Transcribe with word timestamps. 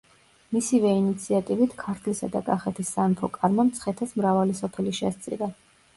მისივე 0.55 0.93
ინიციატივით 1.01 1.75
ქართლისა 1.83 2.29
და 2.37 2.43
კახეთის 2.49 2.89
სამეფო 2.97 3.29
კარმა 3.37 3.69
მცხეთას 3.69 4.17
მრავალი 4.23 4.61
სოფელი 4.65 4.99
შესწირა. 5.03 5.53